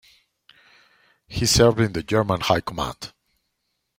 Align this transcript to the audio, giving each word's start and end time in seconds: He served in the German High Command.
He 1.27 1.45
served 1.45 1.79
in 1.79 1.93
the 1.93 2.01
German 2.01 2.41
High 2.41 2.61
Command. 2.61 3.13